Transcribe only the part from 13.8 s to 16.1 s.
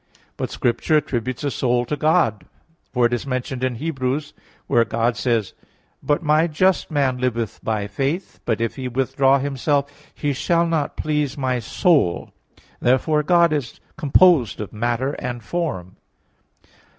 composed of matter and form.